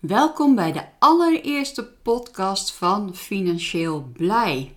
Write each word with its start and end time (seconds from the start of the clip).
Welkom 0.00 0.54
bij 0.54 0.72
de 0.72 0.84
allereerste 0.98 1.84
podcast 1.84 2.72
van 2.72 3.14
Financieel 3.14 4.02
Blij. 4.12 4.76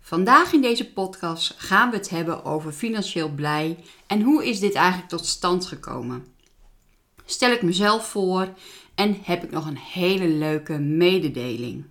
Vandaag 0.00 0.52
in 0.52 0.62
deze 0.62 0.92
podcast 0.92 1.54
gaan 1.56 1.90
we 1.90 1.96
het 1.96 2.08
hebben 2.08 2.44
over 2.44 2.72
financieel 2.72 3.28
blij 3.28 3.84
en 4.06 4.22
hoe 4.22 4.48
is 4.48 4.60
dit 4.60 4.74
eigenlijk 4.74 5.08
tot 5.08 5.26
stand 5.26 5.66
gekomen. 5.66 6.26
Stel 7.24 7.50
ik 7.50 7.62
mezelf 7.62 8.08
voor 8.08 8.48
en 8.94 9.18
heb 9.22 9.44
ik 9.44 9.50
nog 9.50 9.66
een 9.66 9.78
hele 9.78 10.28
leuke 10.28 10.78
mededeling. 10.78 11.84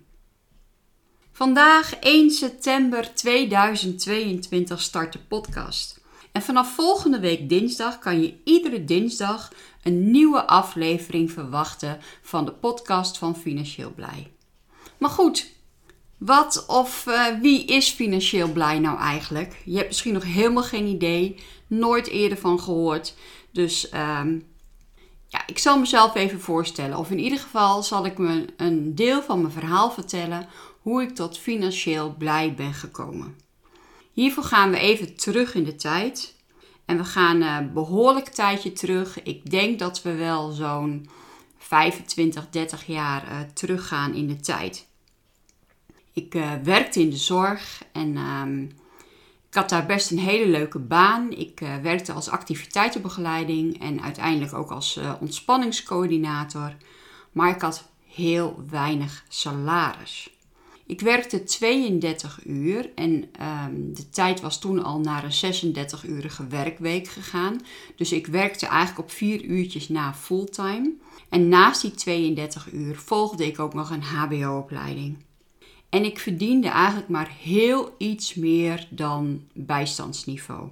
Vandaag 1.32 1.94
1 1.94 2.30
september 2.30 3.14
2022 3.14 4.80
start 4.80 5.12
de 5.12 5.18
podcast. 5.18 6.01
En 6.32 6.42
vanaf 6.42 6.74
volgende 6.74 7.20
week 7.20 7.48
dinsdag 7.48 7.98
kan 7.98 8.22
je 8.22 8.34
iedere 8.44 8.84
dinsdag 8.84 9.52
een 9.82 10.10
nieuwe 10.10 10.46
aflevering 10.46 11.30
verwachten 11.30 11.98
van 12.22 12.44
de 12.44 12.52
podcast 12.52 13.18
van 13.18 13.36
Financieel 13.36 13.92
Blij. 13.94 14.32
Maar 14.98 15.10
goed, 15.10 15.50
wat 16.18 16.64
of 16.66 17.06
uh, 17.06 17.26
wie 17.40 17.64
is 17.64 17.90
Financieel 17.90 18.52
Blij 18.52 18.78
nou 18.78 18.98
eigenlijk? 18.98 19.62
Je 19.64 19.76
hebt 19.76 19.88
misschien 19.88 20.12
nog 20.12 20.24
helemaal 20.24 20.62
geen 20.62 20.86
idee, 20.86 21.36
nooit 21.66 22.06
eerder 22.06 22.38
van 22.38 22.60
gehoord. 22.60 23.14
Dus 23.50 23.92
um, 23.94 24.46
ja, 25.28 25.46
ik 25.46 25.58
zal 25.58 25.78
mezelf 25.78 26.14
even 26.14 26.40
voorstellen. 26.40 26.98
Of 26.98 27.10
in 27.10 27.18
ieder 27.18 27.38
geval 27.38 27.82
zal 27.82 28.06
ik 28.06 28.18
me 28.18 28.44
een 28.56 28.94
deel 28.94 29.22
van 29.22 29.40
mijn 29.40 29.52
verhaal 29.52 29.90
vertellen 29.90 30.48
hoe 30.80 31.02
ik 31.02 31.14
tot 31.14 31.38
financieel 31.38 32.14
blij 32.18 32.54
ben 32.54 32.74
gekomen. 32.74 33.36
Hiervoor 34.12 34.44
gaan 34.44 34.70
we 34.70 34.78
even 34.78 35.16
terug 35.16 35.54
in 35.54 35.64
de 35.64 35.74
tijd. 35.74 36.34
En 36.84 36.96
we 36.96 37.04
gaan 37.04 37.42
een 37.42 37.64
uh, 37.64 37.72
behoorlijk 37.72 38.28
tijdje 38.28 38.72
terug. 38.72 39.22
Ik 39.22 39.50
denk 39.50 39.78
dat 39.78 40.02
we 40.02 40.14
wel 40.14 40.50
zo'n 40.50 41.08
25, 41.58 42.48
30 42.50 42.86
jaar 42.86 43.24
uh, 43.24 43.40
teruggaan 43.54 44.14
in 44.14 44.26
de 44.26 44.36
tijd. 44.36 44.86
Ik 46.12 46.34
uh, 46.34 46.52
werkte 46.62 47.00
in 47.00 47.10
de 47.10 47.16
zorg 47.16 47.82
en 47.92 48.16
um, 48.16 48.62
ik 49.48 49.58
had 49.58 49.68
daar 49.68 49.86
best 49.86 50.10
een 50.10 50.18
hele 50.18 50.46
leuke 50.46 50.78
baan. 50.78 51.30
Ik 51.30 51.60
werkte 51.82 52.12
als 52.12 52.28
activiteitenbegeleiding 52.28 53.80
en 53.80 54.02
uiteindelijk 54.02 54.54
ook 54.54 54.70
als 54.70 55.00
ontspanningscoördinator. 55.20 56.76
Maar 57.32 57.50
ik 57.50 57.60
had 57.60 57.88
heel 58.06 58.64
weinig 58.70 59.24
salaris. 59.28 60.31
Ik 60.86 61.00
werkte 61.00 61.44
32 61.44 62.40
uur 62.44 62.90
en 62.94 63.10
um, 63.10 63.94
de 63.94 64.08
tijd 64.10 64.40
was 64.40 64.60
toen 64.60 64.82
al 64.82 65.00
naar 65.00 65.24
een 65.24 65.74
36-urige 65.74 66.46
werkweek 66.48 67.08
gegaan. 67.08 67.60
Dus 67.96 68.12
ik 68.12 68.26
werkte 68.26 68.66
eigenlijk 68.66 68.98
op 68.98 69.10
vier 69.10 69.42
uurtjes 69.42 69.88
na 69.88 70.14
fulltime. 70.14 70.92
En 71.28 71.48
naast 71.48 71.82
die 71.82 71.90
32 71.90 72.72
uur 72.72 72.96
volgde 72.96 73.46
ik 73.46 73.58
ook 73.58 73.74
nog 73.74 73.90
een 73.90 74.02
HBO-opleiding. 74.02 75.16
En 75.88 76.04
ik 76.04 76.18
verdiende 76.18 76.68
eigenlijk 76.68 77.08
maar 77.08 77.30
heel 77.40 77.94
iets 77.98 78.34
meer 78.34 78.86
dan 78.90 79.42
bijstandsniveau. 79.52 80.68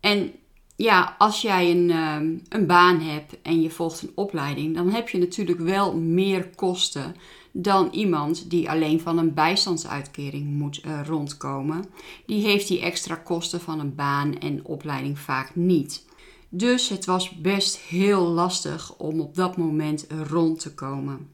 En 0.00 0.32
ja, 0.80 1.14
als 1.18 1.40
jij 1.40 1.70
een, 1.70 1.90
um, 1.90 2.42
een 2.48 2.66
baan 2.66 3.00
hebt 3.00 3.42
en 3.42 3.62
je 3.62 3.70
volgt 3.70 4.02
een 4.02 4.12
opleiding, 4.14 4.74
dan 4.74 4.90
heb 4.90 5.08
je 5.08 5.18
natuurlijk 5.18 5.60
wel 5.60 5.96
meer 5.96 6.48
kosten 6.54 7.16
dan 7.52 7.88
iemand 7.92 8.50
die 8.50 8.70
alleen 8.70 9.00
van 9.00 9.18
een 9.18 9.34
bijstandsuitkering 9.34 10.46
moet 10.46 10.82
uh, 10.86 11.00
rondkomen. 11.06 11.84
Die 12.26 12.44
heeft 12.44 12.68
die 12.68 12.80
extra 12.80 13.14
kosten 13.14 13.60
van 13.60 13.80
een 13.80 13.94
baan 13.94 14.38
en 14.38 14.64
opleiding 14.64 15.18
vaak 15.18 15.54
niet. 15.54 16.04
Dus 16.48 16.88
het 16.88 17.04
was 17.04 17.30
best 17.30 17.76
heel 17.76 18.22
lastig 18.22 18.94
om 18.96 19.20
op 19.20 19.34
dat 19.34 19.56
moment 19.56 20.06
rond 20.28 20.60
te 20.60 20.74
komen. 20.74 21.28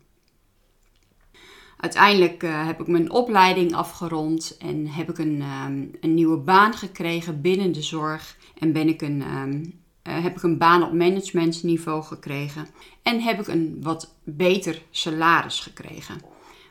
Uiteindelijk 1.76 2.42
uh, 2.42 2.66
heb 2.66 2.80
ik 2.80 2.86
mijn 2.86 3.10
opleiding 3.10 3.74
afgerond 3.74 4.56
en 4.58 4.86
heb 4.86 5.10
ik 5.10 5.18
een, 5.18 5.42
um, 5.42 5.90
een 6.00 6.14
nieuwe 6.14 6.36
baan 6.36 6.74
gekregen 6.74 7.40
binnen 7.40 7.72
de 7.72 7.82
zorg. 7.82 8.36
En 8.58 8.72
ben 8.72 8.88
ik 8.88 9.02
een, 9.02 9.22
um, 9.22 9.80
uh, 10.08 10.22
heb 10.22 10.36
ik 10.36 10.42
een 10.42 10.58
baan 10.58 10.82
op 10.82 10.92
managementsniveau 10.92 12.02
gekregen. 12.02 12.66
En 13.02 13.20
heb 13.20 13.40
ik 13.40 13.48
een 13.48 13.78
wat 13.82 14.14
beter 14.24 14.82
salaris 14.90 15.60
gekregen. 15.60 16.20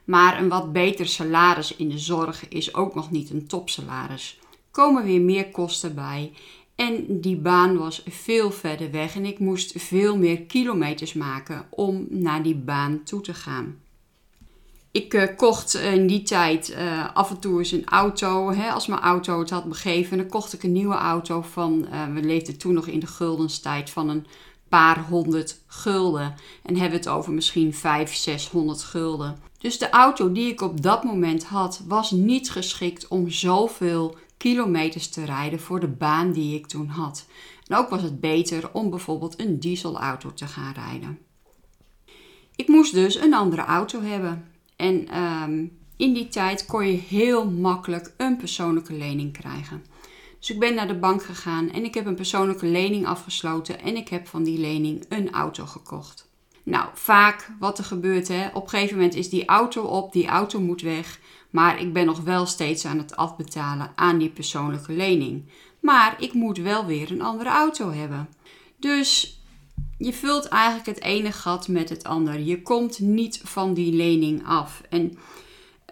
Maar 0.04 0.40
een 0.40 0.50
wat 0.50 0.74
beter 0.74 1.08
salaris 1.08 1.76
in 1.76 1.90
de 1.90 2.00
zorg 2.00 2.48
is 2.48 2.74
ook 2.74 2.96
nog 2.96 3.12
niet 3.12 3.30
een 3.30 3.48
topsalaris. 3.48 4.40
Komen 4.72 5.04
weer 5.04 5.22
meer 5.22 5.52
kosten 5.52 5.96
bij. 5.96 6.32
En 6.76 7.22
die 7.22 7.38
baan 7.38 7.78
was 7.78 8.04
veel 8.08 8.52
verder 8.52 8.92
weg 8.92 9.16
en 9.16 9.26
ik 9.26 9.40
moest 9.40 9.82
veel 9.82 10.18
meer 10.18 10.42
kilometers 10.42 11.14
maken 11.14 11.68
om 11.70 12.06
naar 12.10 12.44
die 12.44 12.56
baan 12.56 13.04
toe 13.04 13.22
te 13.22 13.34
gaan. 13.34 13.84
Ik 14.96 15.14
uh, 15.14 15.24
kocht 15.36 15.74
in 15.74 16.08
die 16.08 16.24
tijd 16.24 16.70
uh, 16.70 17.16
af 17.16 17.30
en 17.30 17.40
toe 17.40 17.60
eens 17.60 17.72
een 17.72 17.86
auto. 17.86 18.52
Hè, 18.52 18.72
als 18.72 18.88
mijn 18.88 19.02
auto 19.02 19.40
het 19.40 19.50
had 19.50 19.66
begeven, 19.66 20.18
dan 20.18 20.28
kocht 20.28 20.54
ik 20.54 20.64
een 20.64 20.72
nieuwe 20.72 20.96
auto 20.96 21.42
van. 21.42 21.88
Uh, 21.92 22.14
we 22.14 22.22
leefden 22.22 22.58
toen 22.58 22.74
nog 22.74 22.88
in 22.88 23.00
de 23.00 23.08
guldenstijd 23.08 23.90
van 23.90 24.10
een 24.10 24.26
paar 24.70 25.00
honderd 25.00 25.60
gulden. 25.68 26.36
En 26.64 26.78
hebben 26.78 26.98
het 26.98 27.08
over 27.08 27.34
misschien 27.34 27.74
500, 27.74 28.18
600 28.18 28.84
gulden. 28.84 29.38
Dus 29.58 29.78
de 29.78 29.90
auto 29.90 30.32
die 30.32 30.52
ik 30.52 30.62
op 30.62 30.82
dat 30.82 31.04
moment 31.04 31.44
had, 31.44 31.84
was 31.88 32.12
niet 32.12 32.52
geschikt 32.52 33.08
om 33.08 33.30
zoveel 33.30 34.18
kilometers 34.38 35.10
te 35.10 35.26
rijden 35.26 35.60
voor 35.60 35.80
de 35.80 35.88
baan 35.88 36.32
die 36.32 36.56
ik 36.56 36.68
toen 36.68 36.88
had. 36.88 37.26
En 37.68 37.78
ook 37.78 37.90
was 37.90 38.02
het 38.02 38.20
beter 38.20 38.70
om 38.74 38.90
bijvoorbeeld 38.90 39.40
een 39.40 39.60
dieselauto 39.60 40.34
te 40.34 40.48
gaan 40.48 40.74
rijden. 40.74 41.20
Ik 42.56 42.68
moest 42.68 42.94
dus 42.94 43.16
een 43.16 43.34
andere 43.34 43.62
auto 43.62 44.02
hebben. 44.02 44.54
En 44.76 45.22
um, 45.22 45.78
in 45.98 46.14
die 46.14 46.28
tijd 46.28 46.66
kon 46.66 46.88
je 46.88 46.98
heel 46.98 47.50
makkelijk 47.50 48.14
een 48.18 48.38
persoonlijke 48.38 48.94
lening 48.94 49.34
krijgen. 49.34 49.86
Dus 50.40 50.50
ik 50.50 50.60
ben 50.60 50.76
naar 50.76 50.88
de 50.88 51.00
bank 51.00 51.24
gegaan 51.24 51.72
en 51.72 51.84
ik 51.84 51.94
heb 51.94 52.06
een 52.06 52.16
persoonlijke 52.16 52.66
lening 52.66 53.06
afgesloten 53.06 53.82
en 53.82 53.96
ik 53.96 54.10
heb 54.10 54.28
van 54.28 54.44
die 54.44 54.60
lening 54.60 55.06
een 55.10 55.32
auto 55.32 55.66
gekocht. 55.66 56.30
Nou, 56.64 56.90
vaak 56.94 57.52
wat 57.60 57.78
er 57.78 57.84
gebeurt, 57.84 58.28
hè, 58.28 58.48
op 58.54 58.64
een 58.64 58.70
gegeven 58.70 58.96
moment 58.96 59.16
is 59.16 59.30
die 59.30 59.46
auto 59.46 59.84
op, 59.84 60.14
die 60.14 60.28
auto 60.28 60.60
moet 60.60 60.82
weg, 60.82 61.20
maar 61.50 61.82
ik 61.82 61.94
ben 61.94 62.06
nog 62.06 62.20
wel 62.20 62.46
steeds 62.46 62.86
aan 62.86 62.98
het 62.98 63.16
afbetalen 63.16 63.92
aan 63.96 64.18
die 64.18 64.30
persoonlijke 64.30 64.94
lening. 64.94 65.44
Maar 65.80 66.16
ik 66.20 66.34
moet 66.34 66.58
wel 66.58 66.86
weer 66.86 67.12
een 67.12 67.22
andere 67.22 67.50
auto 67.50 67.92
hebben. 67.92 68.30
Dus 68.80 69.35
je 69.98 70.14
vult 70.14 70.48
eigenlijk 70.48 70.86
het 70.86 71.02
ene 71.02 71.32
gat 71.32 71.68
met 71.68 71.90
het 71.90 72.04
andere. 72.04 72.46
Je 72.46 72.62
komt 72.62 73.00
niet 73.00 73.42
van 73.44 73.74
die 73.74 73.94
lening 73.94 74.48
af. 74.48 74.82
En 74.90 75.18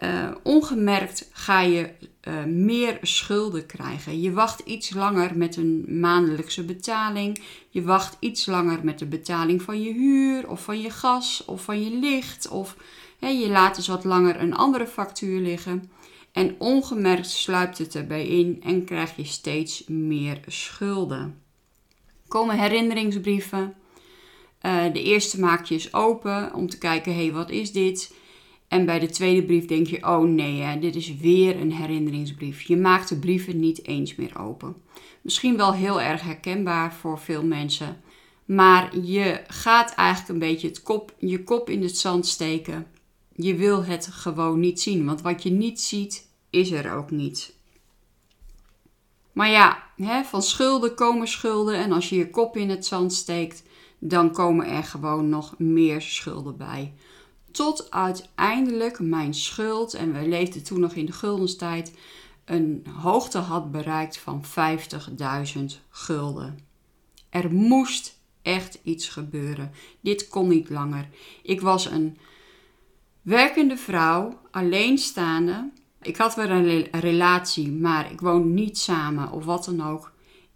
uh, 0.02 0.30
ongemerkt 0.42 1.28
ga 1.32 1.60
je 1.60 1.90
uh, 2.28 2.44
meer 2.44 2.98
schulden 3.02 3.66
krijgen. 3.66 4.20
Je 4.20 4.32
wacht 4.32 4.60
iets 4.60 4.94
langer 4.94 5.36
met 5.36 5.56
een 5.56 6.00
maandelijkse 6.00 6.64
betaling. 6.64 7.42
Je 7.68 7.82
wacht 7.82 8.16
iets 8.20 8.46
langer 8.46 8.84
met 8.84 8.98
de 8.98 9.06
betaling 9.06 9.62
van 9.62 9.82
je 9.82 9.92
huur 9.92 10.48
of 10.48 10.64
van 10.64 10.80
je 10.80 10.90
gas 10.90 11.44
of 11.44 11.62
van 11.62 11.84
je 11.84 11.98
licht. 11.98 12.48
Of 12.48 12.76
je 13.18 13.48
laat 13.48 13.76
dus 13.76 13.88
wat 13.88 14.04
langer 14.04 14.40
een 14.40 14.54
andere 14.54 14.86
factuur 14.86 15.40
liggen. 15.40 15.90
En 16.32 16.54
ongemerkt 16.58 17.30
sluipt 17.30 17.78
het 17.78 17.94
erbij 17.94 18.26
in 18.26 18.62
en 18.64 18.84
krijg 18.84 19.16
je 19.16 19.24
steeds 19.24 19.84
meer 19.86 20.40
schulden. 20.46 21.42
Komen 22.28 22.58
herinneringsbrieven. 22.58 23.74
Uh, 24.66 24.92
de 24.92 25.02
eerste 25.02 25.40
maak 25.40 25.64
je 25.64 25.74
eens 25.74 25.94
open 25.94 26.54
om 26.54 26.68
te 26.68 26.78
kijken, 26.78 27.14
hey, 27.14 27.32
wat 27.32 27.50
is 27.50 27.72
dit? 27.72 28.14
En 28.68 28.86
bij 28.86 28.98
de 28.98 29.10
tweede 29.10 29.42
brief 29.42 29.66
denk 29.66 29.86
je, 29.86 30.06
oh 30.06 30.22
nee, 30.22 30.60
hè, 30.60 30.78
dit 30.78 30.96
is 30.96 31.16
weer 31.16 31.60
een 31.60 31.72
herinneringsbrief. 31.72 32.62
Je 32.62 32.76
maakt 32.76 33.08
de 33.08 33.18
brieven 33.18 33.60
niet 33.60 33.86
eens 33.86 34.14
meer 34.14 34.38
open. 34.38 34.76
Misschien 35.20 35.56
wel 35.56 35.72
heel 35.74 36.00
erg 36.00 36.22
herkenbaar 36.22 36.94
voor 36.94 37.18
veel 37.18 37.44
mensen. 37.44 38.00
Maar 38.44 38.98
je 38.98 39.40
gaat 39.46 39.94
eigenlijk 39.94 40.28
een 40.28 40.48
beetje 40.48 40.68
het 40.68 40.82
kop, 40.82 41.14
je 41.18 41.44
kop 41.44 41.70
in 41.70 41.82
het 41.82 41.98
zand 41.98 42.26
steken. 42.26 42.86
Je 43.36 43.54
wil 43.54 43.84
het 43.84 44.06
gewoon 44.06 44.60
niet 44.60 44.80
zien, 44.80 45.04
want 45.04 45.22
wat 45.22 45.42
je 45.42 45.50
niet 45.50 45.80
ziet, 45.80 46.28
is 46.50 46.70
er 46.70 46.92
ook 46.92 47.10
niet. 47.10 47.54
Maar 49.32 49.50
ja, 49.50 49.82
hè, 49.96 50.22
van 50.22 50.42
schulden 50.42 50.94
komen 50.94 51.28
schulden 51.28 51.76
en 51.76 51.92
als 51.92 52.08
je 52.08 52.16
je 52.16 52.30
kop 52.30 52.56
in 52.56 52.70
het 52.70 52.86
zand 52.86 53.12
steekt, 53.12 53.62
dan 54.06 54.32
komen 54.32 54.66
er 54.66 54.84
gewoon 54.84 55.28
nog 55.28 55.58
meer 55.58 56.02
schulden 56.02 56.56
bij. 56.56 56.94
Tot 57.50 57.90
uiteindelijk 57.90 59.00
mijn 59.00 59.34
schuld, 59.34 59.94
en 59.94 60.12
we 60.12 60.28
leefden 60.28 60.62
toen 60.62 60.80
nog 60.80 60.92
in 60.92 61.06
de 61.06 61.12
guldenstijd, 61.12 61.92
een 62.44 62.86
hoogte 62.96 63.38
had 63.38 63.70
bereikt 63.70 64.18
van 64.18 64.44
50.000 65.56 65.64
gulden. 65.90 66.58
Er 67.30 67.52
moest 67.52 68.18
echt 68.42 68.78
iets 68.82 69.08
gebeuren. 69.08 69.72
Dit 70.00 70.28
kon 70.28 70.48
niet 70.48 70.70
langer. 70.70 71.08
Ik 71.42 71.60
was 71.60 71.86
een 71.86 72.18
werkende 73.22 73.76
vrouw, 73.76 74.40
alleenstaande. 74.50 75.70
Ik 76.02 76.16
had 76.16 76.34
wel 76.34 76.48
een 76.48 76.88
relatie, 76.90 77.70
maar 77.70 78.12
ik 78.12 78.20
woonde 78.20 78.48
niet 78.48 78.78
samen 78.78 79.30
of 79.30 79.44
wat 79.44 79.64
dan 79.64 79.82
ook. 79.82 80.12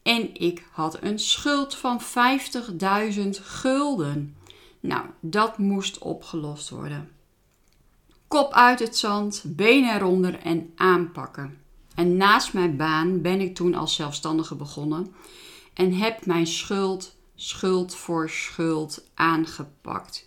En 0.08 0.34
ik 0.34 0.66
had 0.72 1.02
een 1.02 1.18
schuld 1.18 1.74
van 1.74 2.00
50.000 2.00 3.28
gulden. 3.42 4.36
Nou, 4.80 5.06
dat 5.20 5.58
moest 5.58 5.98
opgelost 5.98 6.68
worden. 6.68 7.10
Kop 8.28 8.52
uit 8.52 8.78
het 8.78 8.96
zand, 8.96 9.42
benen 9.46 9.96
eronder 9.96 10.38
en 10.38 10.72
aanpakken. 10.76 11.58
En 11.94 12.16
naast 12.16 12.52
mijn 12.52 12.76
baan 12.76 13.20
ben 13.22 13.40
ik 13.40 13.54
toen 13.54 13.74
als 13.74 13.94
zelfstandige 13.94 14.54
begonnen 14.54 15.14
en 15.74 15.92
heb 15.92 16.26
mijn 16.26 16.46
schuld, 16.46 17.14
schuld 17.34 17.94
voor 17.94 18.30
schuld 18.30 19.04
aangepakt. 19.14 20.26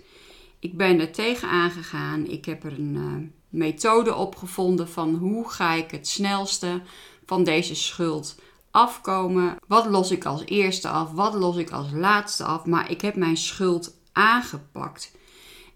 Ik 0.60 0.78
ben 0.78 1.00
er 1.00 1.12
tegen 1.12 1.48
aangegaan. 1.48 2.28
Ik 2.28 2.46
heb 2.46 2.64
er 2.64 2.74
een 2.74 2.96
uh, 2.96 3.28
methode 3.50 4.16
op 4.16 4.36
gevonden 4.36 4.90
van 4.90 5.16
hoe 5.16 5.50
ga 5.50 5.74
ik 5.74 5.92
het 5.92 6.08
snelste 6.08 6.82
van 7.26 7.44
deze 7.44 7.76
schuld 7.76 8.36
afkomen. 8.72 9.56
Wat 9.68 9.86
los 9.86 10.12
ik 10.12 10.26
als 10.26 10.46
eerste 10.46 10.88
af? 10.88 11.12
Wat 11.12 11.34
los 11.34 11.58
ik 11.58 11.72
als 11.72 11.88
laatste 11.92 12.44
af? 12.44 12.66
Maar 12.66 12.92
ik 12.92 13.02
heb 13.02 13.16
mijn 13.16 13.38
schuld 13.38 13.96
aangepakt. 14.12 15.12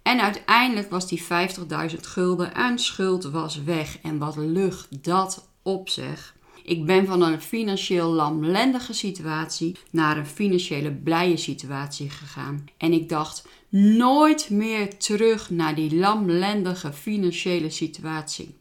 En 0.02 0.22
uiteindelijk 0.22 0.90
was 0.90 1.08
die 1.08 1.24
50.000 1.24 2.00
gulden 2.00 2.56
aan 2.56 2.80
schuld 2.80 3.24
was 3.24 3.64
weg. 3.64 4.00
En 4.02 4.18
wat 4.18 4.36
lucht 4.36 5.04
dat 5.04 5.48
op 5.62 5.90
zeg. 5.90 6.36
Ik 6.64 6.86
ben 6.86 7.06
van 7.06 7.22
een 7.22 7.42
financieel 7.42 8.12
lamlendige 8.12 8.94
situatie 8.94 9.78
naar 9.92 10.18
een 10.18 10.26
financiële 10.26 10.92
blije 10.92 11.38
situatie 11.38 12.10
gegaan. 12.10 12.66
En 12.78 12.94
ik 12.94 13.10
dacht 13.10 13.48
nooit 13.70 14.50
meer 14.50 14.98
terug 14.98 15.50
naar 15.50 15.76
die 15.76 15.96
lamlendige 15.96 16.94
financiële 16.94 17.70
situatie. 17.70 18.58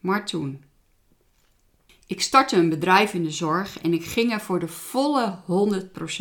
Maar 0.00 0.26
toen. 0.26 0.64
Ik 2.10 2.20
startte 2.20 2.56
een 2.56 2.68
bedrijf 2.68 3.14
in 3.14 3.22
de 3.22 3.30
zorg 3.30 3.80
en 3.80 3.92
ik 3.92 4.04
ging 4.04 4.32
er 4.32 4.40
voor 4.40 4.60
de 4.60 4.68
volle 4.68 5.38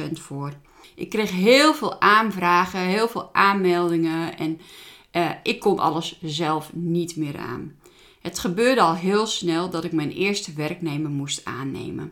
100% 0.09 0.11
voor. 0.11 0.53
Ik 0.95 1.09
kreeg 1.09 1.31
heel 1.31 1.73
veel 1.73 2.01
aanvragen, 2.01 2.79
heel 2.79 3.07
veel 3.07 3.29
aanmeldingen 3.33 4.37
en 4.37 4.59
uh, 5.11 5.29
ik 5.43 5.59
kon 5.59 5.79
alles 5.79 6.19
zelf 6.21 6.73
niet 6.73 7.15
meer 7.15 7.37
aan. 7.37 7.75
Het 8.21 8.39
gebeurde 8.39 8.81
al 8.81 8.95
heel 8.95 9.25
snel 9.25 9.69
dat 9.69 9.83
ik 9.83 9.91
mijn 9.91 10.11
eerste 10.11 10.53
werknemer 10.53 11.11
moest 11.11 11.45
aannemen. 11.45 12.11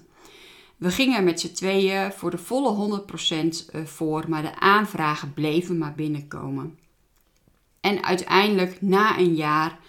We 0.78 0.92
gingen 0.92 1.18
er 1.18 1.24
met 1.24 1.40
z'n 1.40 1.54
tweeën 1.54 2.12
voor 2.12 2.32
de 2.32 2.38
volle 2.38 3.02
100% 3.02 3.72
eh, 3.72 3.86
voor, 3.86 4.26
maar 4.28 4.42
de 4.42 4.60
aanvragen 4.60 5.34
bleven 5.34 5.78
maar 5.78 5.96
binnenkomen. 5.96 6.80
En 7.80 8.04
uiteindelijk, 8.04 8.82
na 8.82 9.18
een 9.18 9.36
jaar, 9.36 9.80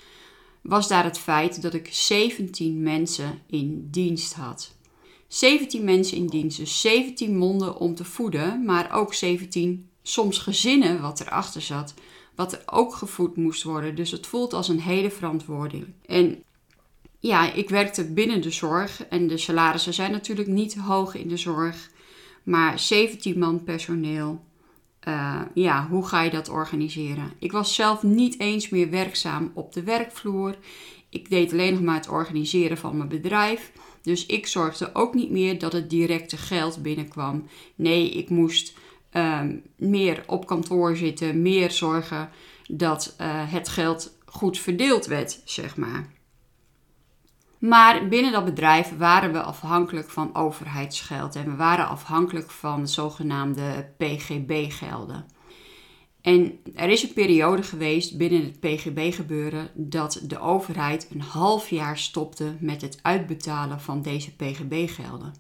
was 0.63 0.89
daar 0.89 1.05
het 1.05 1.19
feit 1.19 1.63
dat 1.63 1.75
ik 1.75 1.89
17 1.93 2.83
mensen 2.83 3.43
in 3.47 3.89
dienst 3.91 4.35
had. 4.35 4.77
17 5.27 5.85
mensen 5.85 6.17
in 6.17 6.27
dienst, 6.27 6.59
dus 6.59 6.81
17 6.81 7.37
monden 7.37 7.77
om 7.77 7.95
te 7.95 8.05
voeden, 8.05 8.65
maar 8.65 8.95
ook 8.95 9.15
17 9.15 9.89
soms 10.03 10.39
gezinnen 10.39 11.01
wat 11.01 11.21
erachter 11.21 11.63
zat 11.63 11.95
wat 12.39 12.53
er 12.53 12.63
ook 12.67 12.95
gevoed 12.95 13.37
moest 13.37 13.63
worden. 13.63 13.95
Dus 13.95 14.11
het 14.11 14.27
voelt 14.27 14.53
als 14.53 14.69
een 14.69 14.81
hele 14.81 15.11
verantwoording. 15.11 15.87
En 16.07 16.43
ja, 17.21 17.53
ik 17.53 17.69
werkte 17.69 18.13
binnen 18.13 18.43
de 18.43 18.51
zorg 18.51 19.05
en 19.05 19.27
de 19.27 19.39
salarissen 19.39 19.95
zijn 19.95 20.11
natuurlijk 20.11 20.49
niet 20.49 20.75
hoog 20.75 21.15
in 21.15 21.29
de 21.29 21.37
zorg, 21.37 21.91
maar 22.43 22.79
17 22.79 23.39
man 23.39 23.65
personeel. 23.65 24.45
Uh, 25.09 25.41
ja, 25.55 25.89
hoe 25.91 26.07
ga 26.07 26.23
je 26.23 26.31
dat 26.31 26.49
organiseren? 26.49 27.33
Ik 27.39 27.53
was 27.53 27.75
zelf 27.75 28.03
niet 28.03 28.41
eens 28.41 28.69
meer 28.69 28.91
werkzaam 28.91 29.51
op 29.55 29.73
de 29.73 29.83
werkvloer. 29.83 30.57
Ik 31.09 31.31
deed 31.31 31.53
alleen 31.53 31.73
nog 31.73 31.83
maar 31.83 31.95
het 31.95 32.09
organiseren 32.09 32.79
van 32.79 32.97
mijn 32.97 33.09
bedrijf. 33.09 33.73
Dus 34.03 34.27
ik 34.27 34.47
zorgde 34.47 34.91
ook 34.95 35.15
niet 35.15 35.31
meer 35.31 35.59
dat 35.59 35.73
het 35.73 35.91
directe 35.91 36.37
geld 36.37 36.83
binnenkwam. 36.83 37.47
Nee, 37.75 38.11
ik 38.11 38.31
moest 38.31 38.75
Ehm, 39.11 39.57
meer 39.77 40.23
op 40.27 40.47
kantoor 40.47 40.97
zitten, 40.97 41.43
meer 41.43 41.71
zorgen 41.71 42.31
dat 42.69 43.17
uh, 43.21 43.53
het 43.53 43.69
geld 43.69 44.17
goed 44.25 44.59
verdeeld 44.59 45.07
werd, 45.07 45.41
zeg 45.45 45.77
maar. 45.77 46.13
Maar 47.59 48.09
binnen 48.09 48.33
dat 48.33 48.45
bedrijf 48.45 48.97
waren 48.97 49.33
we 49.33 49.43
afhankelijk 49.43 50.11
van 50.11 50.35
overheidsgeld 50.35 51.37
en 51.37 51.45
we 51.45 51.57
waren 51.57 51.89
afhankelijk 51.89 52.51
van 52.51 52.89
zogenaamde 52.89 53.93
PGB-gelden. 53.97 55.25
En 56.21 56.59
er 56.75 56.89
is 56.89 57.03
een 57.03 57.13
periode 57.13 57.63
geweest 57.63 58.17
binnen 58.17 58.43
het 58.43 58.61
PGB-gebeuren 58.61 59.71
dat 59.75 60.21
de 60.23 60.41
overheid 60.41 61.09
een 61.11 61.21
half 61.21 61.71
jaar 61.71 61.99
stopte 61.99 62.57
met 62.61 62.81
het 62.81 62.99
uitbetalen 63.03 63.81
van 63.81 64.03
deze 64.03 64.37
PGB-gelden. 64.37 65.35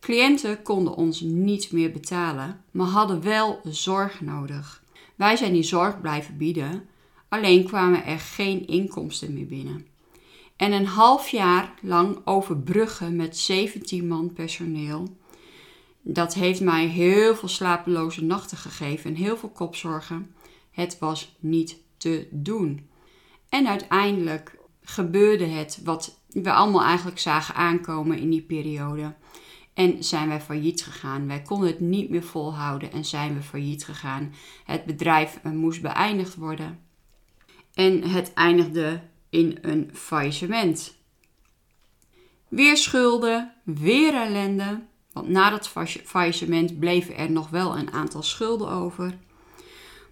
Cliënten 0.00 0.62
konden 0.62 0.94
ons 0.94 1.20
niet 1.20 1.72
meer 1.72 1.92
betalen, 1.92 2.60
maar 2.70 2.86
hadden 2.86 3.22
wel 3.22 3.60
zorg 3.64 4.20
nodig. 4.20 4.82
Wij 5.14 5.36
zijn 5.36 5.52
die 5.52 5.62
zorg 5.62 6.00
blijven 6.00 6.36
bieden, 6.36 6.88
alleen 7.28 7.64
kwamen 7.64 8.04
er 8.04 8.18
geen 8.18 8.66
inkomsten 8.66 9.32
meer 9.32 9.46
binnen. 9.46 9.86
En 10.56 10.72
een 10.72 10.86
half 10.86 11.28
jaar 11.28 11.74
lang 11.82 12.18
overbruggen 12.24 13.16
met 13.16 13.38
17 13.38 14.08
man 14.08 14.32
personeel, 14.32 15.16
dat 16.02 16.34
heeft 16.34 16.60
mij 16.60 16.86
heel 16.86 17.34
veel 17.36 17.48
slapeloze 17.48 18.24
nachten 18.24 18.56
gegeven 18.56 19.10
en 19.10 19.16
heel 19.16 19.36
veel 19.36 19.48
kopzorgen. 19.48 20.34
Het 20.70 20.98
was 20.98 21.36
niet 21.38 21.76
te 21.96 22.28
doen. 22.30 22.88
En 23.48 23.68
uiteindelijk 23.68 24.58
gebeurde 24.82 25.44
het 25.44 25.80
wat 25.84 26.20
we 26.28 26.52
allemaal 26.52 26.82
eigenlijk 26.82 27.18
zagen 27.18 27.54
aankomen 27.54 28.18
in 28.18 28.30
die 28.30 28.42
periode. 28.42 29.14
En 29.74 30.04
zijn 30.04 30.28
wij 30.28 30.40
failliet 30.40 30.84
gegaan. 30.84 31.26
Wij 31.26 31.42
konden 31.42 31.68
het 31.68 31.80
niet 31.80 32.10
meer 32.10 32.22
volhouden 32.22 32.92
en 32.92 33.04
zijn 33.04 33.34
we 33.34 33.42
failliet 33.42 33.84
gegaan. 33.84 34.34
Het 34.64 34.84
bedrijf 34.84 35.40
eh, 35.42 35.52
moest 35.52 35.82
beëindigd 35.82 36.34
worden. 36.34 36.78
En 37.74 38.02
het 38.02 38.32
eindigde 38.34 39.00
in 39.30 39.58
een 39.60 39.90
faillissement. 39.92 40.96
Weer 42.48 42.76
schulden, 42.76 43.52
weer 43.64 44.14
ellende. 44.14 44.82
Want 45.12 45.28
na 45.28 45.50
dat 45.50 45.68
faillissement 46.04 46.78
bleven 46.78 47.16
er 47.16 47.30
nog 47.30 47.48
wel 47.48 47.76
een 47.76 47.92
aantal 47.92 48.22
schulden 48.22 48.68
over. 48.68 49.18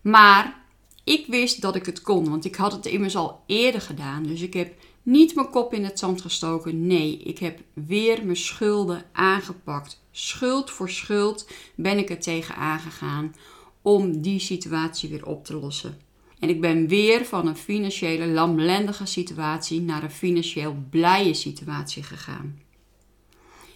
Maar 0.00 0.64
ik 1.04 1.26
wist 1.26 1.60
dat 1.60 1.76
ik 1.76 1.86
het 1.86 2.02
kon, 2.02 2.30
want 2.30 2.44
ik 2.44 2.54
had 2.54 2.72
het 2.72 2.86
immers 2.86 3.16
al 3.16 3.42
eerder 3.46 3.80
gedaan. 3.80 4.22
Dus 4.22 4.40
ik 4.40 4.54
heb 4.54 4.74
niet 5.02 5.34
mijn 5.34 5.50
kop 5.50 5.74
in 5.74 5.84
het 5.84 5.98
zand 5.98 6.20
gestoken. 6.20 6.86
Nee, 6.86 7.16
ik 7.16 7.38
heb 7.38 7.60
weer 7.72 8.24
mijn 8.24 8.36
schulden 8.36 9.04
aangepakt. 9.12 10.02
Schuld 10.10 10.70
voor 10.70 10.90
schuld 10.90 11.48
ben 11.74 11.98
ik 11.98 12.10
er 12.10 12.20
tegen 12.20 12.54
aangegaan 12.56 13.34
om 13.82 14.20
die 14.20 14.38
situatie 14.38 15.08
weer 15.08 15.26
op 15.26 15.44
te 15.44 15.54
lossen. 15.56 15.98
En 16.44 16.50
ik 16.50 16.60
ben 16.60 16.88
weer 16.88 17.24
van 17.24 17.46
een 17.46 17.56
financiële 17.56 18.26
lamlendige 18.26 19.06
situatie 19.06 19.80
naar 19.80 20.02
een 20.02 20.10
financieel 20.10 20.76
blije 20.90 21.34
situatie 21.34 22.02
gegaan. 22.02 22.60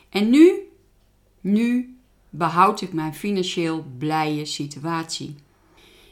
En 0.09 0.31
nu, 0.31 0.69
nu 1.41 1.97
behoud 2.31 2.81
ik 2.81 2.93
mijn 2.93 3.15
financieel 3.15 3.85
blije 3.99 4.45
situatie. 4.45 5.35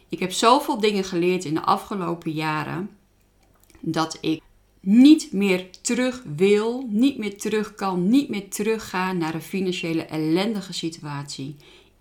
Ik 0.08 0.18
heb 0.18 0.32
zoveel 0.32 0.80
dingen 0.80 1.04
geleerd 1.04 1.44
in 1.44 1.54
de 1.54 1.62
afgelopen 1.62 2.32
jaren 2.32 2.90
dat 3.80 4.18
ik 4.20 4.42
niet 4.80 5.32
meer 5.32 5.70
terug 5.80 6.22
wil, 6.36 6.86
niet 6.90 7.18
meer 7.18 7.38
terug 7.38 7.74
kan, 7.74 8.08
niet 8.08 8.28
meer 8.28 8.48
teruggaan 8.48 9.18
naar 9.18 9.34
een 9.34 9.42
financiële 9.42 10.04
ellendige 10.04 10.72
situatie. 10.72 11.56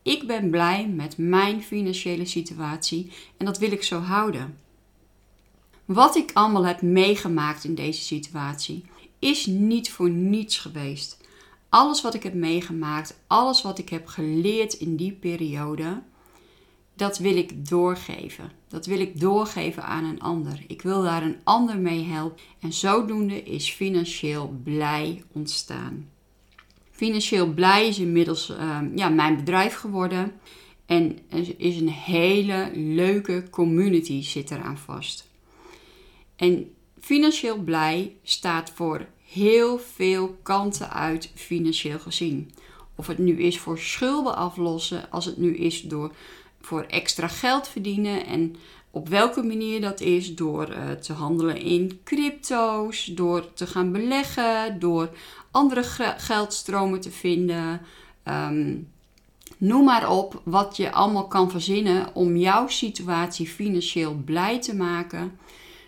Ik 0.06 0.28
ben 0.28 0.50
blij 0.50 0.88
met 0.88 1.18
mijn 1.18 1.64
financiële 1.64 2.26
situatie 2.26 3.12
en 3.38 3.46
dat 3.46 3.58
wil 3.58 3.72
ik 3.72 3.84
zo 3.84 4.00
houden. 4.00 4.58
Wat 5.86 6.16
ik 6.16 6.32
allemaal 6.34 6.66
heb 6.66 6.82
meegemaakt 6.82 7.64
in 7.64 7.76
deze 7.76 8.02
situatie 8.02 8.86
is 9.20 9.46
niet 9.46 9.92
voor 9.92 10.10
niets 10.10 10.58
geweest. 10.58 11.18
Alles 11.70 12.02
wat 12.02 12.14
ik 12.14 12.24
heb 12.24 12.34
meegemaakt, 12.34 13.20
alles 13.28 13.62
wat 13.62 13.80
ik 13.80 13.90
heb 13.90 14.08
geleerd 14.08 14.74
in 14.74 14.96
die 14.96 15.12
periode, 15.12 16.02
dat 16.96 17.18
wil 17.18 17.36
ik 17.38 17.70
doorgeven. 17.70 18.52
Dat 18.68 18.86
wil 18.86 19.00
ik 19.00 19.20
doorgeven 19.20 19.84
aan 19.84 20.04
een 20.04 20.22
ander. 20.22 20.64
Ik 20.68 20.82
wil 20.82 21.02
daar 21.02 21.24
een 21.24 21.40
ander 21.44 21.78
mee 21.78 22.04
helpen. 22.04 22.40
En 22.60 22.74
zodoende 22.74 23.44
is 23.44 23.70
financieel 23.70 24.60
blij 24.64 25.24
ontstaan. 25.32 26.10
Financieel 26.96 27.48
blij 27.48 27.88
is 27.88 28.00
inmiddels 28.00 28.50
uh, 28.50 28.80
ja, 28.96 29.10
mijn 29.10 29.36
bedrijf 29.36 29.76
geworden. 29.76 30.40
En 30.86 31.20
er 31.30 31.54
is 31.58 31.80
een 31.80 31.90
hele 31.90 32.72
leuke 32.74 33.44
community 33.50 34.24
zit 34.24 34.52
eraan 34.52 34.78
vast. 34.78 35.30
En 36.36 36.74
financieel 37.00 37.58
blij 37.58 38.16
staat 38.24 38.72
voor 38.76 39.06
heel 39.32 39.80
veel 39.80 40.38
kanten 40.44 40.90
uit 40.92 41.32
financieel 41.34 42.00
gezien. 42.00 42.52
Of 42.96 43.08
het 43.08 43.18
nu 43.18 43.42
is 43.42 43.60
voor 43.60 43.80
schulden 43.80 44.36
aflossen, 44.36 45.12
als 45.12 45.26
het 45.26 45.38
nu 45.38 45.56
is 45.56 45.82
door 45.82 46.12
voor 46.62 46.82
extra 46.82 47.28
geld 47.28 47.68
verdienen 47.68 48.26
en 48.26 48.56
op 48.92 49.10
welke 49.10 49.44
manier 49.44 49.82
dat 49.82 50.00
is, 50.00 50.36
door 50.36 50.70
uh, 50.70 50.92
te 50.92 51.14
handelen 51.14 51.58
in 51.58 52.00
crypto's, 52.04 53.06
door 53.06 53.54
te 53.54 53.68
gaan 53.68 53.92
beleggen, 53.92 54.80
door 54.80 55.10
andere 55.56 55.84
geldstromen 56.18 57.02
te 57.02 57.12
vinden. 57.12 57.82
Um, 58.24 58.92
noem 59.58 59.86
maar 59.86 60.12
op 60.12 60.42
wat 60.44 60.78
je 60.78 60.92
allemaal 60.92 61.28
kan 61.28 61.52
verzinnen 61.52 62.16
om 62.16 62.38
jouw 62.38 62.68
situatie 62.68 63.48
financieel 63.48 64.14
blij 64.26 64.62
te 64.62 64.76
maken. 64.76 65.40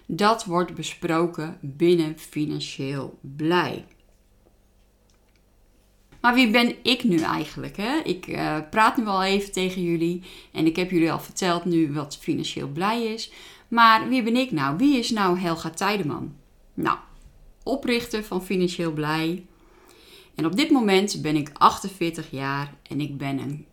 Dat 0.05 0.45
wordt 0.45 0.75
besproken 0.75 1.57
binnen 1.61 2.19
financieel 2.19 3.17
blij. 3.21 3.85
Maar 6.21 6.33
wie 6.33 6.51
ben 6.51 6.75
ik 6.83 7.03
nu 7.03 7.17
eigenlijk? 7.17 7.77
Hè? 7.77 7.97
Ik 8.03 8.27
uh, 8.27 8.57
praat 8.69 8.97
nu 8.97 9.05
al 9.05 9.23
even 9.23 9.51
tegen 9.51 9.83
jullie 9.83 10.23
en 10.51 10.65
ik 10.65 10.75
heb 10.75 10.91
jullie 10.91 11.11
al 11.11 11.19
verteld 11.19 11.65
nu 11.65 11.93
wat 11.93 12.17
financieel 12.17 12.67
blij 12.67 13.03
is. 13.03 13.31
Maar 13.67 14.07
wie 14.09 14.23
ben 14.23 14.35
ik 14.35 14.51
nou? 14.51 14.77
Wie 14.77 14.97
is 14.97 15.09
nou 15.09 15.39
Helga 15.39 15.69
Tijdeman? 15.69 16.35
Nou, 16.73 16.97
oprichter 17.63 18.23
van 18.23 18.43
Financieel 18.43 18.91
Blij. 18.91 19.45
En 20.37 20.45
op 20.45 20.55
dit 20.55 20.69
moment 20.69 21.21
ben 21.21 21.35
ik 21.35 21.49
48 21.53 22.31
jaar 22.31 22.73
en 22.89 23.01
ik 23.01 23.17
ben 23.17 23.39
een 23.39 23.65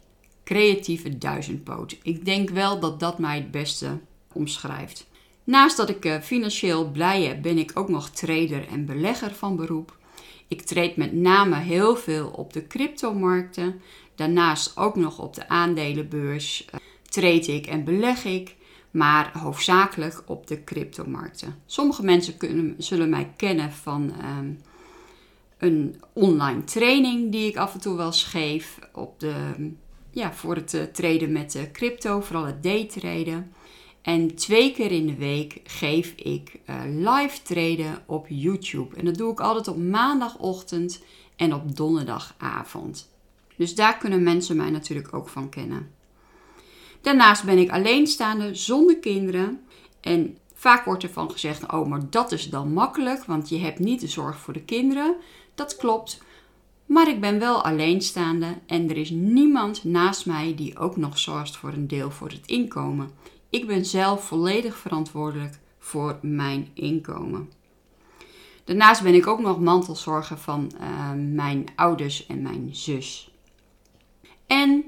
creatieve 0.44 1.18
duizendpoot. 1.18 1.97
Ik 2.02 2.25
denk 2.25 2.50
wel 2.50 2.80
dat 2.80 3.00
dat 3.00 3.18
mij 3.18 3.37
het 3.37 3.50
beste 3.50 3.99
omschrijft. 4.33 5.06
Naast 5.44 5.76
dat 5.76 5.88
ik 5.88 6.04
uh, 6.04 6.21
financieel 6.21 6.90
blij 6.90 7.23
heb, 7.23 7.42
ben 7.42 7.59
ik 7.59 7.71
ook 7.75 7.88
nog 7.88 8.11
trader 8.11 8.68
en 8.68 8.87
belegger 8.87 9.35
van 9.35 9.56
beroep. 9.56 9.97
Ik 10.49 10.62
treed 10.62 10.97
met 10.97 11.12
name 11.12 11.56
heel 11.56 11.97
veel 11.97 12.28
op 12.28 12.52
de 12.52 12.66
cryptomarkten. 12.66 13.80
Daarnaast 14.14 14.76
ook 14.76 14.97
nog 14.97 15.18
op 15.18 15.35
de 15.35 15.49
aandelenbeurs 15.49 16.64
uh, 16.75 16.80
treed 17.09 17.47
ik 17.47 17.66
en 17.66 17.85
beleg 17.85 18.25
ik. 18.25 18.56
Maar 18.90 19.38
hoofdzakelijk 19.38 20.23
op 20.26 20.47
de 20.47 20.64
cryptomarkten. 20.64 21.54
Sommige 21.66 22.04
mensen 22.04 22.37
kunnen, 22.37 22.75
zullen 22.78 23.09
mij 23.09 23.33
kennen 23.37 23.73
van 23.73 24.12
ehm, 24.21 24.50
een 25.58 26.02
online 26.12 26.64
training 26.64 27.32
die 27.32 27.49
ik 27.49 27.56
af 27.56 27.75
en 27.75 27.80
toe 27.80 27.96
wel 27.96 28.12
geef. 28.12 28.78
Op 28.92 29.20
de, 29.20 29.34
ja, 30.11 30.32
voor 30.32 30.54
het 30.54 30.75
uh, 30.75 30.82
traden 30.82 31.32
met 31.32 31.52
de 31.52 31.70
crypto, 31.70 32.20
vooral 32.20 32.46
het 32.46 32.62
daytraden. 32.62 33.52
En 34.02 34.34
twee 34.34 34.73
keer 34.73 34.92
in 34.92 35.06
de 35.06 35.16
week 35.16 35.61
geef 35.64 36.12
ik 36.16 36.61
uh, 36.70 36.80
live 36.84 37.42
traden 37.42 38.02
op 38.06 38.26
YouTube. 38.28 38.96
En 38.96 39.04
dat 39.04 39.14
doe 39.14 39.32
ik 39.32 39.40
altijd 39.40 39.68
op 39.68 39.76
maandagochtend 39.76 41.02
en 41.37 41.54
op 41.54 41.76
donderdagavond. 41.76 43.12
Dus 43.56 43.75
daar 43.75 43.99
kunnen 43.99 44.23
mensen 44.23 44.56
mij 44.56 44.70
natuurlijk 44.70 45.14
ook 45.14 45.28
van 45.28 45.49
kennen. 45.49 45.90
Daarnaast 47.00 47.44
ben 47.44 47.58
ik 47.58 47.70
alleenstaande 47.70 48.54
zonder 48.54 48.99
kinderen. 48.99 49.61
En 50.00 50.38
vaak 50.54 50.84
wordt 50.84 51.02
ervan 51.02 51.30
gezegd: 51.30 51.73
oh, 51.73 51.88
maar 51.88 52.11
dat 52.11 52.32
is 52.32 52.50
dan 52.50 52.73
makkelijk, 52.73 53.25
want 53.25 53.49
je 53.49 53.58
hebt 53.58 53.78
niet 53.78 54.00
de 54.00 54.08
zorg 54.08 54.38
voor 54.38 54.52
de 54.52 54.64
kinderen. 54.64 55.16
Dat 55.54 55.76
klopt. 55.76 56.23
Maar 56.87 57.08
ik 57.08 57.20
ben 57.20 57.38
wel 57.38 57.62
alleenstaande 57.62 58.58
en 58.66 58.90
er 58.90 58.96
is 58.96 59.11
niemand 59.11 59.84
naast 59.84 60.26
mij 60.26 60.54
die 60.54 60.78
ook 60.78 60.96
nog 60.96 61.18
zorgt 61.18 61.56
voor 61.56 61.73
een 61.73 61.88
deel 61.88 62.11
voor 62.11 62.28
het 62.28 62.46
inkomen. 62.46 63.11
Ik 63.50 63.66
ben 63.66 63.84
zelf 63.84 64.25
volledig 64.25 64.76
verantwoordelijk 64.76 65.58
voor 65.78 66.18
mijn 66.23 66.68
inkomen. 66.75 67.50
Daarnaast 68.64 69.02
ben 69.02 69.14
ik 69.14 69.26
ook 69.26 69.40
nog 69.40 69.61
mantelzorger 69.61 70.38
van 70.38 70.70
uh, 70.80 71.12
mijn 71.34 71.66
ouders 71.76 72.26
en 72.26 72.42
mijn 72.42 72.68
zus. 72.73 73.30
En 74.46 74.84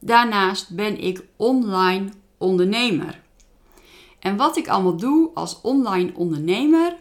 daarnaast 0.00 0.74
ben 0.74 1.00
ik 1.00 1.24
online 1.36 2.08
ondernemer. 2.38 3.20
En 4.18 4.36
wat 4.36 4.56
ik 4.56 4.68
allemaal 4.68 4.96
doe 4.96 5.30
als 5.34 5.60
online 5.60 6.12
ondernemer, 6.14 6.96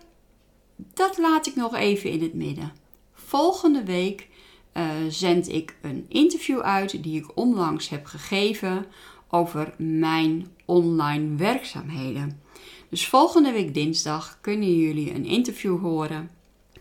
dat 0.77 1.17
laat 1.17 1.47
ik 1.47 1.55
nog 1.55 1.75
even 1.75 2.09
in 2.09 2.21
het 2.21 2.33
midden. 2.33 2.71
Volgende 3.13 3.83
week 3.83 4.27
uh, 4.73 4.83
zend 5.09 5.47
ik 5.47 5.75
een 5.81 6.05
interview 6.07 6.59
uit 6.59 7.03
die 7.03 7.17
ik 7.17 7.37
onlangs 7.37 7.89
heb 7.89 8.05
gegeven 8.05 8.85
over 9.29 9.73
mijn 9.77 10.47
online 10.65 11.35
werkzaamheden. 11.35 12.41
Dus 12.89 13.07
volgende 13.07 13.51
week 13.51 13.73
dinsdag 13.73 14.37
kunnen 14.41 14.79
jullie 14.79 15.13
een 15.13 15.25
interview 15.25 15.79
horen 15.79 16.29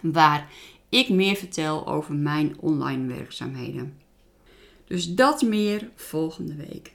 waar 0.01 0.49
ik 0.89 1.09
meer 1.09 1.37
vertel 1.37 1.87
over 1.87 2.15
mijn 2.15 2.57
online 2.61 3.15
werkzaamheden. 3.15 3.99
Dus 4.85 5.15
dat 5.15 5.43
meer 5.43 5.91
volgende 5.95 6.55
week. 6.55 6.93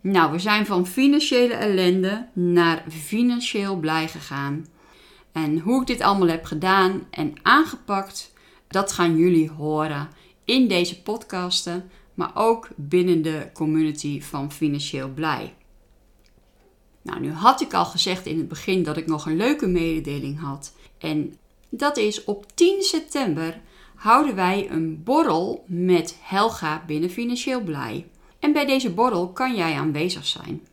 Nou, 0.00 0.32
we 0.32 0.38
zijn 0.38 0.66
van 0.66 0.86
financiële 0.86 1.54
ellende 1.54 2.28
naar 2.32 2.84
financieel 2.88 3.76
blij 3.76 4.08
gegaan. 4.08 4.66
En 5.32 5.58
hoe 5.58 5.80
ik 5.80 5.86
dit 5.86 6.00
allemaal 6.00 6.28
heb 6.28 6.44
gedaan 6.44 7.06
en 7.10 7.34
aangepakt, 7.42 8.32
dat 8.68 8.92
gaan 8.92 9.16
jullie 9.16 9.50
horen 9.50 10.08
in 10.44 10.68
deze 10.68 11.02
podcasten 11.02 11.90
maar 12.14 12.30
ook 12.34 12.68
binnen 12.76 13.22
de 13.22 13.50
community 13.52 14.20
van 14.20 14.52
Financieel 14.52 15.08
Blij. 15.08 15.54
Nou, 17.02 17.20
nu 17.20 17.32
had 17.32 17.60
ik 17.60 17.74
al 17.74 17.84
gezegd 17.84 18.26
in 18.26 18.38
het 18.38 18.48
begin 18.48 18.82
dat 18.82 18.96
ik 18.96 19.06
nog 19.06 19.26
een 19.26 19.36
leuke 19.36 19.66
mededeling 19.66 20.40
had. 20.40 20.72
En 20.98 21.36
dat 21.68 21.96
is 21.96 22.24
op 22.24 22.46
10 22.54 22.82
september 22.82 23.60
houden 23.94 24.34
wij 24.34 24.70
een 24.70 25.02
borrel 25.02 25.64
met 25.66 26.16
Helga 26.20 26.84
binnen 26.86 27.10
Financieel 27.10 27.60
Blij. 27.60 28.06
En 28.38 28.52
bij 28.52 28.66
deze 28.66 28.90
borrel 28.90 29.28
kan 29.28 29.54
jij 29.54 29.74
aanwezig 29.74 30.26
zijn. 30.26 30.66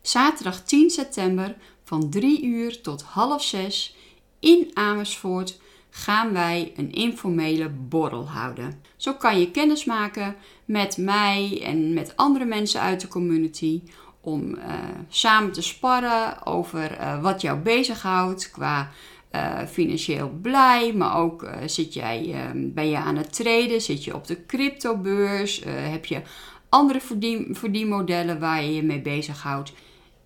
Zaterdag 0.00 0.62
10 0.62 0.90
september 0.90 1.56
van 1.84 2.10
3 2.10 2.44
uur 2.44 2.80
tot 2.80 3.02
half 3.02 3.42
6 3.42 3.96
in 4.40 4.70
Amersfoort 4.74 5.60
gaan 5.90 6.32
wij 6.32 6.72
een 6.76 6.92
informele 6.92 7.68
borrel 7.68 8.28
houden. 8.28 8.80
Zo 8.96 9.14
kan 9.14 9.40
je 9.40 9.50
kennis 9.50 9.84
maken 9.84 10.36
met 10.64 10.96
mij 10.96 11.60
en 11.64 11.92
met 11.92 12.16
andere 12.16 12.44
mensen 12.44 12.80
uit 12.80 13.00
de 13.00 13.08
community 13.08 13.82
om 14.20 14.54
uh, 14.54 14.64
samen 15.08 15.52
te 15.52 15.62
sparren 15.62 16.46
over 16.46 17.00
uh, 17.00 17.22
wat 17.22 17.40
jou 17.40 17.58
bezighoudt 17.58 18.50
qua 18.50 18.90
uh, 19.32 19.66
financieel 19.66 20.30
blij, 20.42 20.92
maar 20.92 21.16
ook 21.16 21.48
zit 21.66 21.94
jij, 21.94 22.34
ben 22.54 22.88
je 22.88 22.96
aan 22.96 23.16
het 23.16 23.32
traden, 23.32 23.80
zit 23.80 24.04
je 24.04 24.14
op 24.14 24.26
de 24.26 24.46
cryptobeurs, 24.46 25.62
heb 25.66 26.04
je 26.04 26.22
andere 26.68 27.00
verdien, 27.00 27.48
verdienmodellen 27.50 28.40
waar 28.40 28.62
je 28.62 28.74
je 28.74 28.82
mee 28.82 29.00
bezighoudt. 29.00 29.72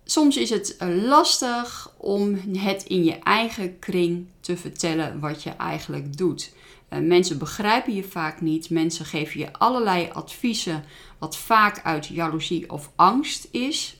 Soms 0.09 0.37
is 0.37 0.49
het 0.49 0.75
lastig 1.05 1.93
om 1.97 2.39
het 2.57 2.83
in 2.83 3.03
je 3.03 3.19
eigen 3.19 3.79
kring 3.79 4.25
te 4.39 4.57
vertellen 4.57 5.19
wat 5.19 5.43
je 5.43 5.49
eigenlijk 5.49 6.17
doet. 6.17 6.53
Uh, 6.89 6.99
mensen 6.99 7.37
begrijpen 7.37 7.95
je 7.95 8.03
vaak 8.03 8.41
niet. 8.41 8.69
Mensen 8.69 9.05
geven 9.05 9.39
je 9.39 9.53
allerlei 9.53 10.09
adviezen, 10.13 10.83
wat 11.17 11.37
vaak 11.37 11.81
uit 11.83 12.07
jaloezie 12.07 12.69
of 12.69 12.91
angst 12.95 13.47
is, 13.51 13.99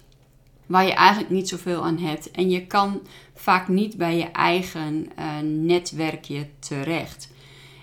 waar 0.66 0.86
je 0.86 0.94
eigenlijk 0.94 1.30
niet 1.30 1.50
zoveel 1.50 1.84
aan 1.84 1.98
hebt. 1.98 2.32
En 2.32 2.50
je 2.50 2.68
kan 2.68 3.02
vaak 3.34 3.68
niet 3.68 3.98
bij 3.98 4.18
je 4.18 4.32
eigen 4.32 5.08
uh, 5.20 5.40
netwerkje 5.44 6.48
terecht. 6.60 7.30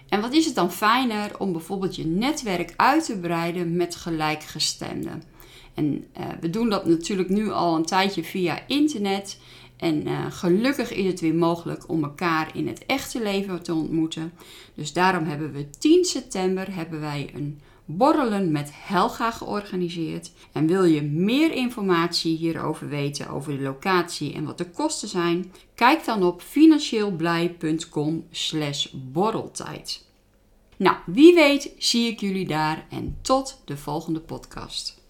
En 0.09 0.21
wat 0.21 0.33
is 0.33 0.45
het 0.45 0.55
dan 0.55 0.73
fijner 0.73 1.39
om 1.39 1.53
bijvoorbeeld 1.53 1.97
je 1.97 2.07
netwerk 2.07 2.73
uit 2.77 3.05
te 3.05 3.19
breiden 3.19 3.77
met 3.77 3.97
gelijkgestemden? 3.97 5.23
En 5.77 6.05
uh, 6.19 6.27
we 6.41 6.51
doen 6.51 6.69
dat 6.69 6.87
natuurlijk 6.87 7.29
nu 7.29 7.51
al 7.51 7.77
een 7.77 7.85
tijdje 7.85 8.25
via 8.25 8.67
internet. 8.67 9.39
En 9.77 10.09
uh, 10.09 10.27
gelukkig 10.31 10.93
is 10.93 11.07
het 11.07 11.21
weer 11.21 11.35
mogelijk 11.35 11.89
om 11.89 12.05
elkaar 12.05 12.51
in 12.57 12.69
het 12.69 12.87
echte 12.87 13.23
leven 13.23 13.63
te 13.63 13.75
ontmoeten. 13.75 14.33
Dus 14.75 14.93
daarom 14.93 15.25
hebben 15.25 15.53
we 15.53 15.69
10 15.79 16.05
september 16.05 16.75
hebben 16.75 17.01
wij 17.01 17.31
een 17.35 17.61
borrelen 17.85 18.53
met 18.53 18.71
Helga 18.75 19.31
georganiseerd. 19.31 20.33
En 20.53 20.67
wil 20.67 20.85
je 20.85 21.03
meer 21.03 21.53
informatie 21.53 22.37
hierover 22.37 22.89
weten, 22.89 23.29
over 23.29 23.57
de 23.57 23.63
locatie 23.63 24.35
en 24.35 24.45
wat 24.45 24.59
de 24.59 24.71
kosten 24.71 25.09
zijn? 25.09 25.53
Kijk 25.75 26.05
dan 26.05 26.23
op 26.23 26.43
financieelblij.com 26.43 28.25
slash 28.31 28.87
borreltijd. 28.93 30.05
Nou, 30.77 30.97
wie 31.07 31.35
weet 31.35 31.73
zie 31.79 32.11
ik 32.11 32.21
jullie 32.21 32.47
daar 32.47 32.87
en 32.91 33.17
tot 33.23 33.63
de 33.65 33.77
volgende 33.77 34.21
podcast. 34.21 35.05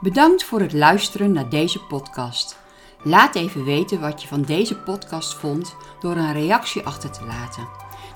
Bedankt 0.00 0.44
voor 0.44 0.60
het 0.60 0.72
luisteren 0.72 1.32
naar 1.32 1.48
deze 1.48 1.80
podcast. 1.80 2.58
Laat 3.02 3.34
even 3.34 3.64
weten 3.64 4.00
wat 4.00 4.22
je 4.22 4.28
van 4.28 4.42
deze 4.42 4.76
podcast 4.76 5.34
vond 5.34 5.76
door 6.00 6.16
een 6.16 6.32
reactie 6.32 6.86
achter 6.86 7.10
te 7.10 7.24
laten. 7.24 7.68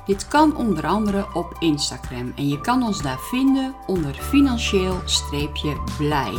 Dit 0.07 0.29
kan 0.29 0.57
onder 0.57 0.87
andere 0.87 1.27
op 1.35 1.57
Instagram 1.59 2.33
en 2.37 2.49
je 2.49 2.61
kan 2.61 2.83
ons 2.83 3.03
daar 3.03 3.19
vinden 3.19 3.75
onder 3.87 4.15
financieel-blij. 4.15 6.33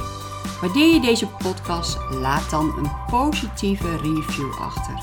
Waardeer 0.61 0.93
je 0.93 0.99
deze 0.99 1.27
podcast, 1.27 1.97
laat 2.11 2.49
dan 2.49 2.73
een 2.77 2.91
positieve 3.09 3.97
review 3.97 4.51
achter. 4.59 4.99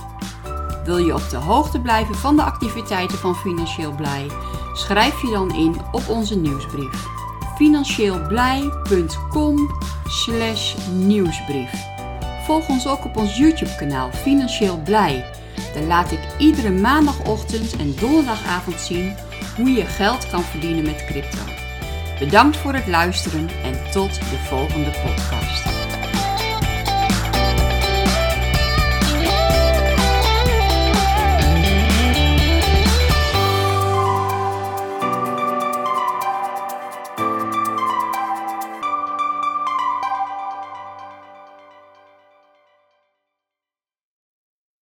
Wil 0.84 0.96
je 0.96 1.14
op 1.14 1.28
de 1.30 1.36
hoogte 1.36 1.80
blijven 1.80 2.14
van 2.14 2.36
de 2.36 2.42
activiteiten 2.42 3.18
van 3.18 3.36
Financieel 3.36 3.92
Blij? 3.92 4.26
Schrijf 4.72 5.22
je 5.22 5.30
dan 5.30 5.54
in 5.54 5.76
op 5.92 6.08
onze 6.08 6.38
nieuwsbrief. 6.38 7.21
financieelblij.com 7.56 9.70
nieuwsbrief. 10.92 11.70
Volg 12.44 12.68
ons 12.68 12.86
ook 12.86 13.04
op 13.04 13.16
ons 13.16 13.36
YouTube 13.36 13.76
kanaal 13.76 14.10
Financieel 14.12 14.80
Blij. 14.84 15.24
Daar 15.74 15.82
laat 15.82 16.12
ik 16.12 16.20
iedere 16.38 16.70
maandagochtend 16.70 17.76
en 17.76 17.94
donderdagavond 18.00 18.80
zien 18.80 19.14
hoe 19.56 19.72
je 19.72 19.84
geld 19.84 20.30
kan 20.30 20.42
verdienen 20.42 20.84
met 20.84 21.04
crypto. 21.04 21.44
Bedankt 22.18 22.56
voor 22.56 22.74
het 22.74 22.86
luisteren 22.86 23.48
en 23.64 23.90
tot 23.92 24.14
de 24.14 24.38
volgende 24.48 24.90
podcast. 24.90 25.51